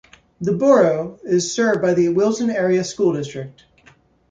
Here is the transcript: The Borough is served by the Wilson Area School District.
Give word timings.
The 0.41 0.53
Borough 0.53 1.19
is 1.23 1.53
served 1.53 1.83
by 1.83 1.93
the 1.93 2.09
Wilson 2.09 2.49
Area 2.49 2.83
School 2.83 3.13
District. 3.13 3.63